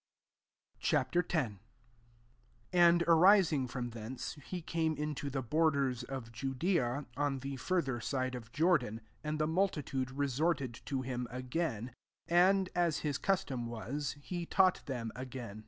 [0.79, 0.95] Ch.
[0.95, 1.11] X.
[1.15, 1.59] 1
[2.73, 7.99] And, arising from thence, he came into the bor ders of Judea, on the further
[8.01, 11.93] side of Jordan;% and the mul titude resorted to him again:
[12.27, 15.59] and, as his custom was, he taught them again.